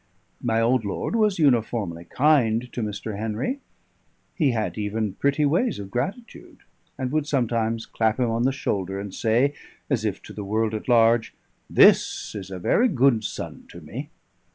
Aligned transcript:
My 0.41 0.59
old 0.61 0.83
lord 0.83 1.15
was 1.15 1.37
uniformly 1.37 2.05
kind 2.05 2.73
to 2.73 2.81
Mr. 2.81 3.19
Henry; 3.19 3.59
he 4.33 4.49
had 4.49 4.75
even 4.75 5.13
pretty 5.13 5.45
ways 5.45 5.77
of 5.77 5.91
gratitude, 5.91 6.63
and 6.97 7.11
would 7.11 7.27
sometimes 7.27 7.85
clap 7.85 8.19
him 8.19 8.31
on 8.31 8.41
the 8.41 8.51
shoulder 8.51 8.99
and 8.99 9.13
say, 9.13 9.53
as 9.91 10.03
if 10.03 10.19
to 10.23 10.33
the 10.33 10.43
world 10.43 10.73
at 10.73 10.89
large: 10.89 11.35
"This 11.69 12.33
is 12.33 12.49
a 12.49 12.57
very 12.57 12.87
good 12.87 13.23
son 13.23 13.67
to 13.69 13.79
me." 13.79 14.09